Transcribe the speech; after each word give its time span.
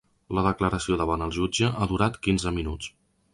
La 0.35 0.43
declaració 0.45 0.97
davant 1.01 1.25
el 1.25 1.33
jutge 1.35 1.69
ha 1.83 1.89
durat 1.93 2.19
quinze 2.29 2.55
minuts. 2.57 2.91